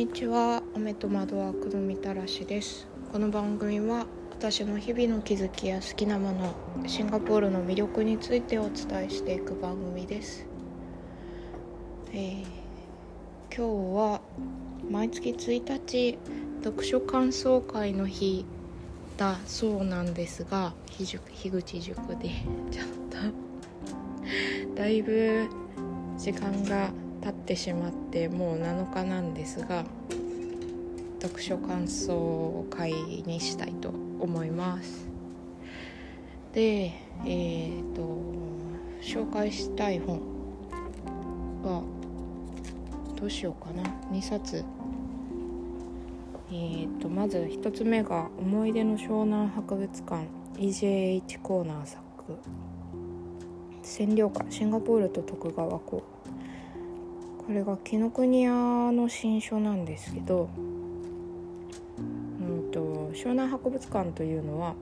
[0.00, 0.62] にちは。
[0.74, 2.88] 雨と窓ワークのみたらしです。
[3.12, 6.54] この番組は私の日々の気づきや好きなもの
[6.86, 10.46] シンガポールの魅力についてお伝えしていく番組です、
[12.14, 12.44] えー、
[13.54, 14.22] 今日は
[14.90, 16.18] 毎月1日
[16.64, 18.46] 読書感想会の日
[19.18, 21.18] だそうなんですが樋
[21.50, 22.30] 口塾で
[22.70, 25.46] ちょっと だいぶ
[26.16, 26.90] 時間が
[27.22, 29.84] 経ってしまってもう7日なんですが
[31.20, 35.08] 読書感想会にしたいと思います。
[36.52, 36.92] で
[37.24, 38.02] えっ、ー、と
[39.02, 40.20] 紹介したい本
[41.62, 41.82] は
[43.16, 43.82] どうしようかな。
[44.10, 44.64] 2冊。
[46.52, 50.26] えーと、まず1つ目が「思い出の湘南博物館」
[50.58, 52.00] EJH コーナー作。
[53.82, 56.02] 占領下シンガポールと徳川港
[57.50, 58.52] これが紀ノ国屋
[58.92, 60.48] の新書なんですけど、
[61.98, 64.76] うんと、湘南博物館というのは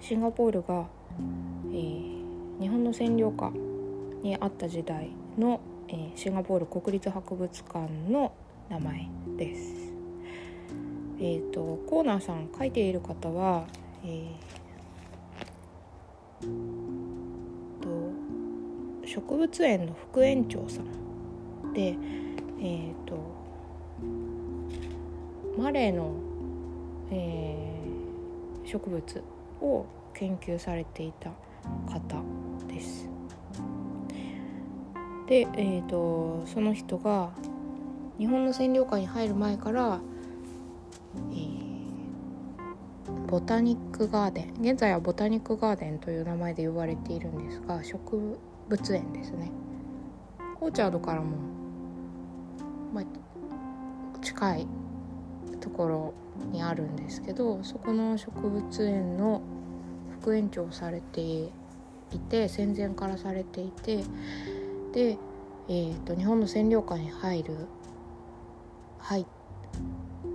[0.00, 0.88] シンガポールが、
[1.66, 3.52] えー、日本の占領下
[4.24, 7.78] にあった時代の、えー、シンガポール国立博物館
[8.10, 8.32] の
[8.68, 9.92] 名前です。
[11.20, 13.68] えーと、コーナーさん書いている方は、
[14.02, 16.67] えー
[19.08, 23.16] 植物園の副園長さんでえっ、ー、と
[25.56, 26.12] マレーの、
[27.10, 29.24] えー、植物
[29.62, 31.30] を研究されていた
[31.90, 32.22] 方
[32.68, 33.08] です。
[35.26, 37.30] で、えーと、その人が
[38.18, 40.00] 日本の占領下に入る前から、
[41.32, 49.50] えー、ボタニックガーデン現在はボタニックガーデンという名前で呼ばれているんですが植物物園ですね。
[50.60, 51.36] オーチャードからも、
[52.92, 53.04] まあ、
[54.20, 54.66] 近い
[55.60, 56.14] ところ
[56.52, 59.40] にあるんですけどそこの植物園の
[60.20, 61.50] 副園長をされてい
[62.28, 64.04] て戦前からされていて
[64.92, 65.18] で、
[65.68, 67.66] えーと、日本の占領下に入る
[68.98, 69.26] 入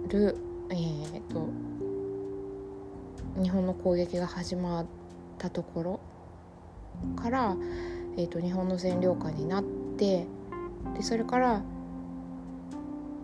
[0.07, 0.37] る、
[0.69, 1.49] えーと
[3.41, 4.85] 日本の攻撃が始まっ
[5.39, 5.99] たところ
[7.15, 7.57] から
[8.15, 9.63] えーと、日本の占領下になっ
[9.97, 10.27] て
[10.95, 11.61] でそれから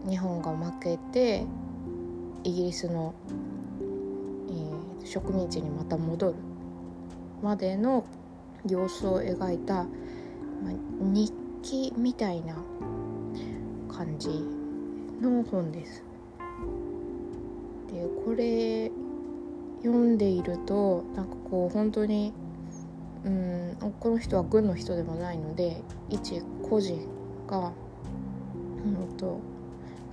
[0.07, 1.45] 日本が負けて
[2.43, 3.13] イギリスの、
[4.49, 6.35] えー、植民地にまた戻る
[7.43, 8.05] までの
[8.67, 9.85] 様子を描いた、まあ、
[11.01, 12.55] 日記みたいな
[13.91, 14.29] 感じ
[15.21, 16.03] の本です。
[17.91, 18.91] でこれ
[19.81, 22.33] 読んでいるとなんかこう本当に
[23.25, 26.99] うんこの人は軍の人でもないので一個人
[27.47, 27.71] が、
[28.85, 29.39] うんと、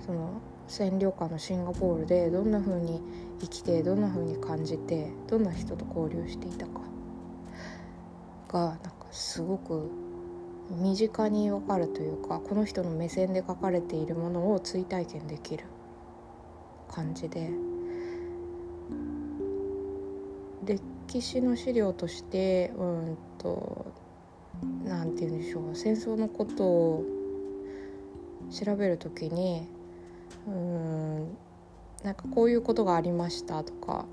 [0.05, 3.01] その占領下のシンガポールでどんな風に
[3.39, 6.81] 生きてどんな風に感じてどんな人と交流していたか
[8.49, 9.89] がなんかすごく
[10.69, 15.63] 身近に分かるというかこの人の目線で書かれているものを追体験できる
[16.89, 17.51] 感じで
[21.07, 23.85] 歴史の資料としてうんと
[24.83, 27.05] 何て言うんでしょう戦争のことを
[28.51, 29.69] 調べる時に
[30.45, 31.37] うん
[32.03, 34.05] なんかこういうことがありましたとか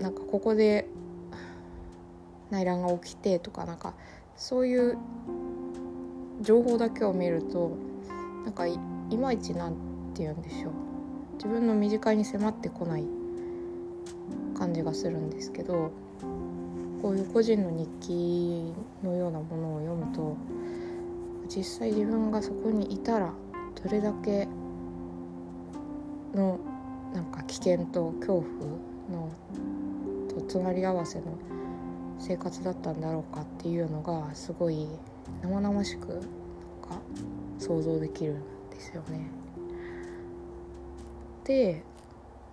[0.00, 0.88] なんかここで
[2.50, 3.94] 内乱が起きてとかなんか
[4.36, 4.98] そういう
[6.40, 7.76] 情報だけを見ると
[8.44, 8.76] なんかい
[9.16, 9.72] まいちなん
[10.14, 10.72] て言うんでしょう。
[11.34, 13.21] 自分の身近に迫ってこない
[14.62, 15.90] 感じがするんですけど
[17.02, 20.36] こういう個人の日記のようなものを読むと
[21.48, 23.32] 実際自分がそこにいたら
[23.82, 24.46] どれだけ
[26.32, 26.60] の
[27.12, 28.44] なんか危険と恐怖
[29.10, 29.32] の
[30.28, 31.24] と隣り合わせの
[32.20, 34.86] 生活だったんだろうかっていうのがすごい
[35.42, 36.28] 生々しくなんか
[37.58, 39.28] 想像できるんですよね。
[41.42, 41.82] で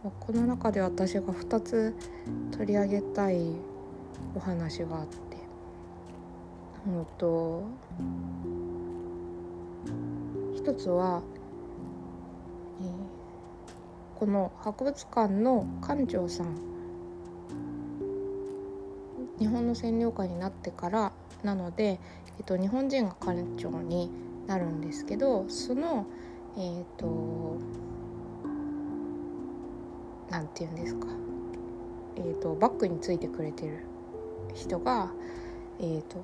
[0.01, 1.93] この中で私が2つ
[2.51, 3.51] 取り上げたい
[4.33, 5.19] お話があって。
[6.87, 7.63] うんと
[10.55, 11.21] 一つは、
[12.81, 16.69] えー、この博物館の館長さん。
[19.39, 21.11] 日本の占領下になってから
[21.43, 21.99] なので、
[22.37, 24.11] えっと、日本人が館長に
[24.47, 26.05] なるんですけどその
[26.57, 27.57] えっ、と
[30.29, 31.07] 何て言うんですか、
[32.17, 33.85] えーと、バッグについてくれてる
[34.53, 35.11] 人が
[35.79, 36.17] えっ、ー、と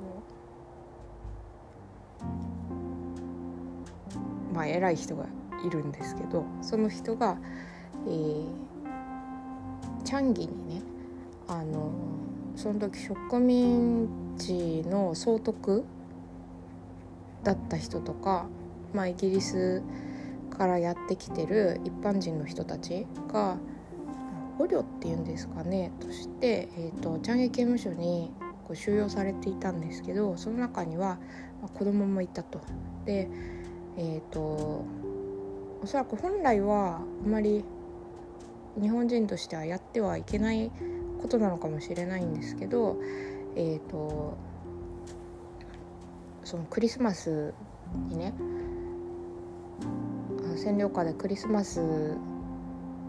[4.54, 5.26] まあ偉い人が
[5.66, 7.38] いるんですけどその人が、
[8.08, 8.46] えー、
[10.04, 10.82] チャンギにね
[11.48, 11.92] あの
[12.56, 14.08] その時植民
[14.38, 15.84] 地の総督
[17.44, 18.48] だった人とか、
[18.94, 19.84] まあ、イギリス
[20.50, 23.58] からやってきてる一般人の人たちが
[24.58, 28.32] 捕虜っていうんですかねとして、えーと、チャンゲ刑務所に
[28.68, 31.20] こう収容されていたんですけどその中には、
[31.62, 32.62] まあ、子供もいたと。
[33.06, 33.30] で
[33.98, 34.86] えっ、ー、と
[35.84, 37.64] おそらく本来はあまり
[38.82, 40.72] 日本人としてはやってはいけない
[41.22, 42.98] ことなのかもしれないんですけど
[43.56, 44.38] えっ、ー、と
[46.44, 47.54] そのクリスマス
[48.10, 48.34] にね
[50.56, 52.18] 占領下でクリスマス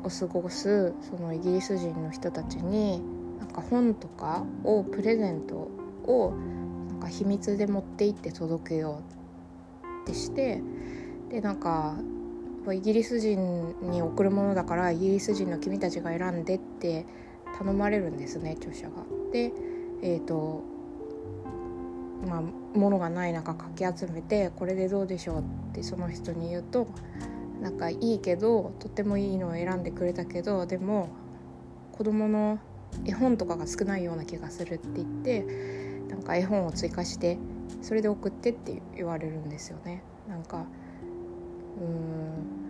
[0.05, 3.03] を過ごすそのイギリス人の人たちに
[3.39, 5.55] なんか本とかをプレゼント
[6.11, 6.35] を
[6.89, 10.63] なんか秘密で持って行って届けようってして
[11.31, 11.97] でなんか
[12.73, 17.07] イギリス人に送るものだからイギリス人の君たちが選んでって
[17.59, 19.05] 頼まれるんですね著者が。
[19.33, 19.53] で
[20.03, 20.63] えっ、ー、と
[22.27, 22.43] まあ
[22.77, 26.89] 物がない中かき集めてこれでどうでしょうってその人に言うと
[27.61, 31.09] なんかいいけどとってもいいのを選んでくれたけどでも
[31.93, 32.59] 子供の
[33.05, 35.47] 絵本とかが少ないような気がするって言って
[36.09, 37.39] なんか絵本を追加して
[37.83, 40.03] それで送ってって言われるんですよね。
[40.29, 40.67] なんか
[41.81, 42.67] うん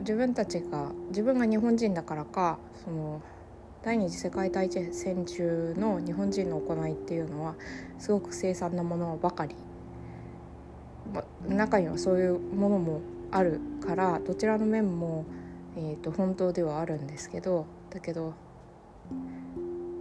[0.00, 3.22] 自分たちが自分が日本人だからかその
[3.82, 7.54] 第二次世界大戦中の日本人の行いっていうのは
[7.98, 9.54] すごく凄惨なものばかり、
[11.12, 15.24] ま、中にはそういうものもあるからどちらの面も、
[15.76, 18.34] えーと、本当ではあるんですけどだけど、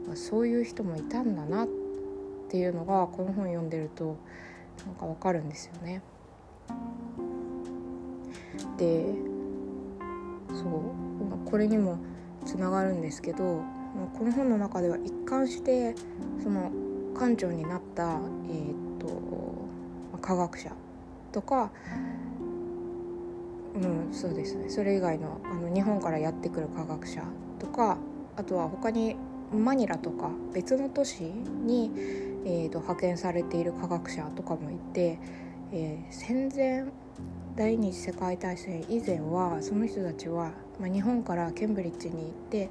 [0.08, 1.68] まあ、そういう人もいたんだなっ
[2.50, 4.18] ていうのがこの本読んでると
[4.86, 6.02] なんかわかるんですよね。
[8.78, 9.06] で
[10.50, 11.98] そうこれにも
[12.46, 13.62] つながるんですけど
[14.18, 15.96] この本の中では一貫して
[16.42, 16.72] その
[17.14, 20.72] 館長になった、えーと、科学者
[21.32, 21.72] とか、
[23.76, 27.24] うん、そうですねそれ以外のあの日本からやってくる科学者
[27.60, 27.98] とか
[28.36, 29.16] あとは他に
[29.52, 31.92] マニラとか別の都市に、
[32.46, 35.20] えーと、派遣されている科学者とかもいて、
[35.72, 36.86] えー、戦前
[37.56, 42.70] 第二次世界大戦以前はその人たちは、まあ、日本からケンブリッジに行って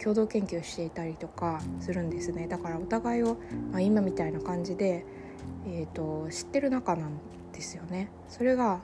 [0.00, 3.36] 共同研究していたりとかするんですねだからお互いを、
[3.70, 5.06] まあ、今みたいな感じで、
[5.66, 7.12] えーと、知ってる仲なん
[7.52, 8.10] ですよね。
[8.28, 8.80] それが、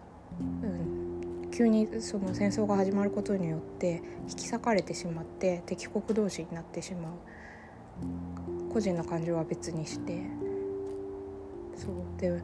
[0.63, 1.10] うん、
[1.51, 7.13] 急にその戦争が始まることによって引き裂かれてしまって敵国同士になってしまう。
[8.73, 10.23] 個人の感情は別にして。
[11.77, 12.21] そう。
[12.21, 12.43] で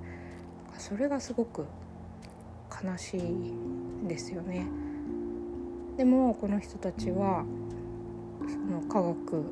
[0.79, 1.67] それがすごく
[2.85, 4.67] 悲しいですよね。
[5.97, 7.45] でもこの人たちは
[8.47, 9.45] その科学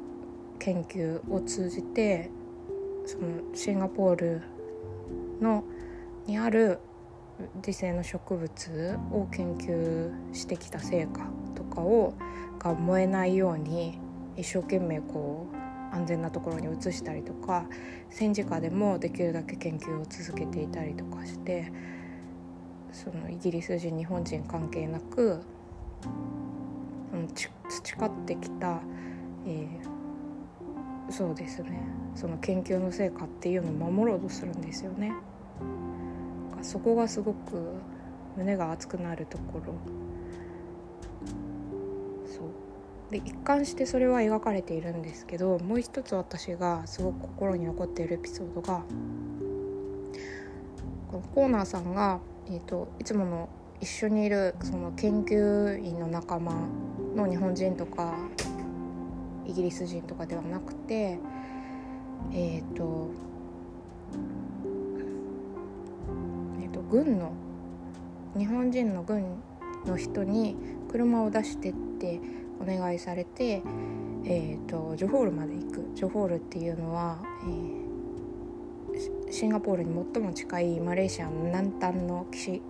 [0.59, 2.31] 研究を通じて
[3.07, 4.43] そのシンガポール
[5.41, 5.65] の
[6.27, 6.81] にある
[7.57, 12.15] 自生の植物を研究してきた成果とかを
[12.59, 13.99] が燃えないように
[14.37, 17.67] 一生懸命こう安全なところに移したりとか
[18.11, 21.73] 戦時下でもできるだけ研究を続けていたりとかして
[22.93, 25.43] そのイギリス人日本人関係なく
[27.69, 28.81] 培ってきた、
[29.47, 31.81] えー、そうですね
[32.15, 35.13] その研究の成果っていうのを守ろうとするんですよね。
[36.65, 37.75] そこがすごく
[38.37, 39.75] 胸が熱くなるところ。
[42.27, 43.13] そう。
[43.13, 48.83] で一貫してそれは描かれているんですけどもう一つ私がすごく心に残っているエピソードが
[51.11, 52.19] このコーナーさんが、
[52.49, 53.49] えーといつもの
[53.81, 56.55] 一緒にいるその研究員の仲間
[57.15, 58.15] の日本人とか
[59.47, 61.19] イギリス人とかではなくて
[62.33, 63.11] えっ、ー、と,、
[66.95, 67.33] 軍の
[68.39, 69.43] 日本人の軍
[69.85, 70.55] の人に
[70.89, 72.21] 車を出してって
[72.61, 73.63] お願いされて、
[74.25, 75.91] えーと、ジョホールまで行く。
[75.97, 82.63] ジョホールっていうのは、えー、シンガポールに最も近いマレーシアの南端の岸に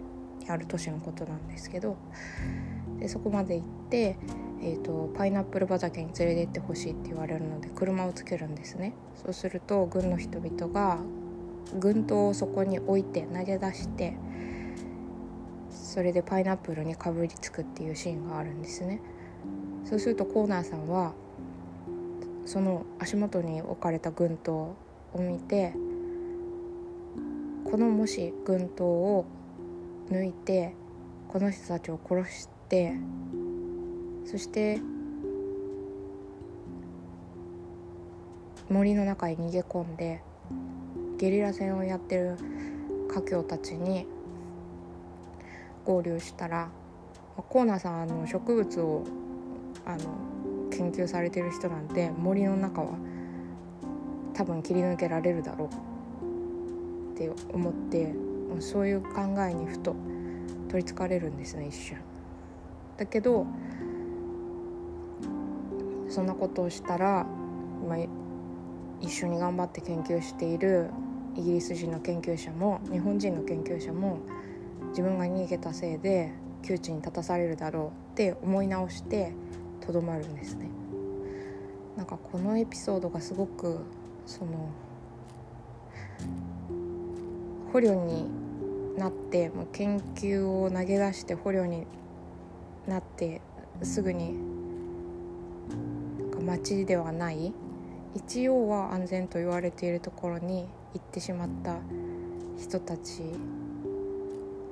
[0.48, 1.98] ある都市のことなんですけど
[2.98, 4.16] でそこまで行って、
[4.62, 8.94] えーと、パイナップル畑に連れてってほしいって言われるので車をつけるんですね。
[9.16, 10.98] そうすると軍の人々が
[11.78, 14.16] 軍刀をそこに置いて投げ出して
[15.70, 19.00] それでパイナップルにかぶりつくっていうシーンがあるんですね。
[19.84, 21.12] そうするとコーナーさんは
[22.46, 24.76] その足元に置かれた軍刀を
[25.18, 25.74] 見て
[27.64, 29.24] このもし軍刀を
[30.10, 30.74] 抜いて
[31.28, 32.94] この人たちを殺して
[34.26, 34.80] そして
[38.70, 40.22] 森の中に逃げ込んで
[41.24, 42.36] ゲリラ戦をやってる
[43.08, 44.06] 華僑たちに
[45.86, 46.68] 合流したら
[47.48, 49.04] コーナーさんあの植物を
[49.86, 52.88] あの研究されてる人なんて森の中は
[54.34, 58.14] 多分切り抜けられるだろうって思って
[58.60, 59.96] そういう考えにふと
[60.68, 61.96] 取りつかれるんですね一瞬。
[62.98, 63.46] だけど
[66.10, 67.26] そんなことをしたら、
[67.88, 67.98] まあ、
[69.00, 70.90] 一緒に頑張って研究している
[71.36, 74.18] イギリス人の研究者も日本人の研究者も
[74.90, 79.32] 自分が逃げたせいで窮地に立たされるだろうって思い直して
[79.80, 80.68] とどまるんですね。
[81.96, 83.80] なんかこのエピソードがすごく
[84.26, 84.68] その
[87.72, 88.28] 捕虜に
[88.96, 91.86] なってもう研究を投げ出して捕虜に
[92.86, 93.40] なって
[93.82, 94.34] すぐに
[96.44, 97.52] 町ではない
[98.14, 101.76] 一応は安全と言われているところに行ってしまった
[102.56, 103.22] 人たち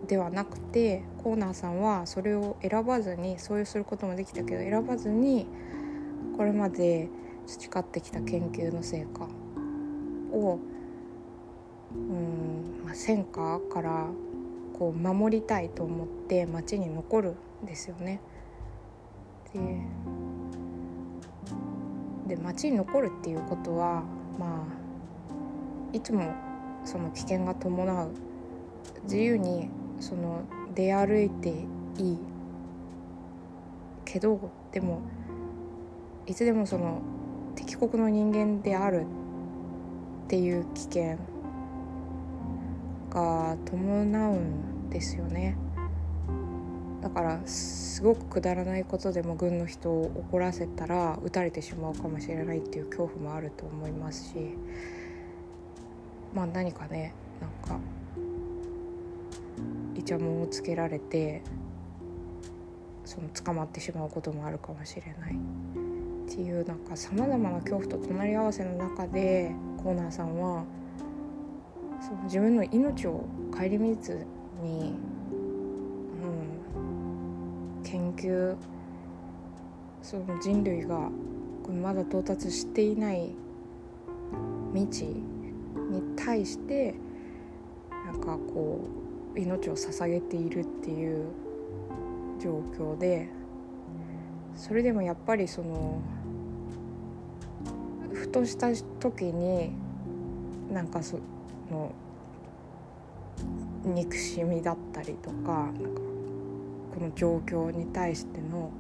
[0.07, 5.47] ではなくてコーナーさんはそれを選ばずにそういうすることもできたけど選ばずに
[6.37, 7.09] これまで
[7.47, 9.29] 培ってきた研究の成果
[10.33, 10.59] を
[11.95, 14.07] うん、まあ、戦火から
[14.79, 18.21] こう守りたいと思って町に残るんですよね。
[19.53, 19.61] で
[22.35, 24.03] で町に残るっていうことは
[24.39, 24.82] まあ
[25.93, 26.35] いつも
[26.85, 28.11] その危険が伴う
[29.05, 29.69] 自由に
[30.01, 30.43] その
[30.75, 31.51] 出歩いて
[31.99, 32.19] いい
[34.05, 35.03] けどでも
[36.27, 37.01] いつでもその
[37.55, 41.19] 敵国の人間であるっていう危険
[43.11, 45.57] が伴うんですよね
[47.03, 54.57] だからすごくくだらないことでも軍の人を怒らせたら撃たれてしまうかもしれないっていう恐怖もあると思いますし
[56.35, 57.79] まあ何かねなんか
[59.95, 61.43] イチャモンをつけられて
[63.05, 65.37] その捕まってしまうこともあるかもしれない。
[66.33, 70.65] っていうなんかさまざまな恐怖と隣り合わせの中でコーナーさんは
[72.01, 74.27] その自分の命を顧みず
[74.63, 74.95] に、
[76.23, 78.57] うん、研究
[80.01, 81.11] その人類が
[81.83, 83.35] まだ到達していない
[84.73, 85.23] 未知
[85.91, 86.95] に対して
[87.91, 88.81] なんかこ
[89.35, 91.27] う命を捧げているっていう
[92.41, 93.29] 状況で
[94.55, 96.03] それでもやっぱりその
[98.13, 99.73] ふとした時に
[100.71, 101.19] なんかそ
[101.71, 101.93] の
[103.85, 106.01] 憎しみだったりとかなんか
[106.95, 108.71] この状況に対しての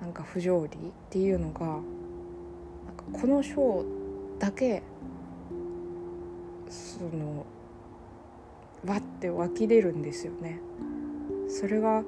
[0.00, 0.78] なんか不条理っ
[1.10, 1.80] ていうのが
[3.12, 3.84] この章
[4.38, 4.82] だけ
[6.70, 7.46] その
[8.84, 10.60] わって湧き出るんですよね。
[11.48, 12.02] それが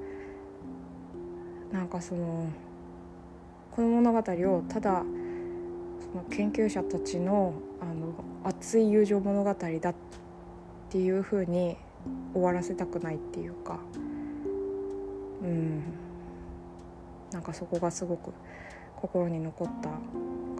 [1.73, 2.49] なんかその
[3.73, 5.03] この物語をただ
[6.01, 8.13] その研究者たちのあの
[8.45, 9.95] 熱い友情物語だっ
[10.89, 11.77] ていうふうに
[12.33, 13.79] 終わらせたくないっていうか。
[15.43, 15.83] うん。
[17.33, 18.33] なんかそこがすごく
[18.97, 19.91] 心に残った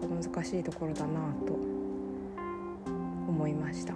[0.07, 1.70] 難しいところだなと。
[3.41, 3.93] 思いました。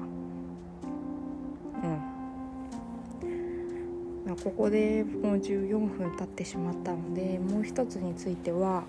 [4.26, 8.84] まあ、ここでもう14分経ってしまったのでもう一つについては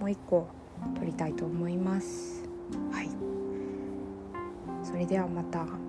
[0.00, 0.48] もう一個
[0.98, 2.42] 撮りたいと思います。
[2.90, 3.08] はい。
[4.82, 5.83] それではまた。